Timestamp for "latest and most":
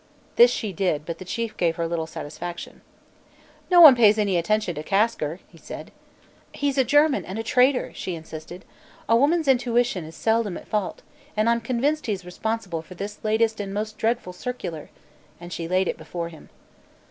13.23-13.95